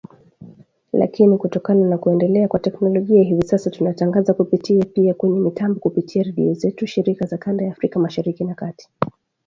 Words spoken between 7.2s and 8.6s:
za kanda ya Afrika Mashariki na